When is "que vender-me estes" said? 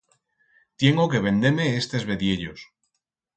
1.11-2.07